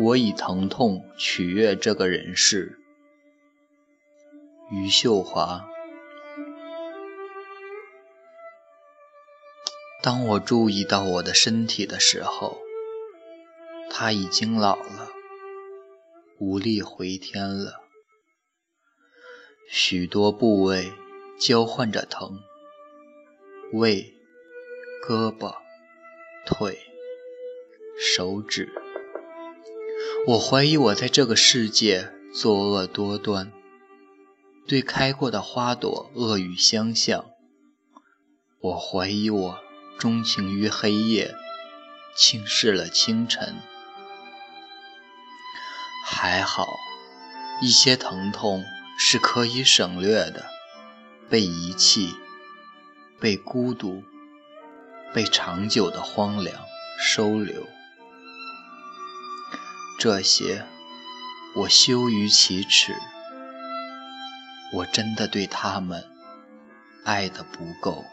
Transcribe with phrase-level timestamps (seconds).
[0.00, 2.78] 我以疼痛取悦这个人世。
[4.70, 5.68] 余秀华。
[10.00, 12.60] 当我注意到我的身体的时候，
[13.90, 15.08] 他已经老了，
[16.38, 17.80] 无力回天了。
[19.68, 20.92] 许多部位
[21.40, 22.38] 交换着疼，
[23.72, 24.14] 胃、
[25.04, 25.56] 胳膊、
[26.46, 26.78] 腿、
[27.98, 28.77] 手指。
[30.28, 33.50] 我怀疑我在这个世界作恶多端，
[34.66, 37.24] 对开过的花朵恶语相向。
[38.60, 39.58] 我怀疑我。
[39.98, 41.34] 钟情于黑夜，
[42.14, 43.56] 轻视了清晨。
[46.04, 46.66] 还好，
[47.62, 48.62] 一些疼痛
[48.98, 50.44] 是可以省略的，
[51.30, 52.14] 被遗弃，
[53.18, 54.04] 被孤独，
[55.12, 56.62] 被长久的荒凉
[57.00, 57.66] 收留。
[59.98, 60.64] 这些，
[61.56, 62.94] 我羞于启齿。
[64.72, 66.04] 我真的对他们
[67.04, 68.04] 爱的不够。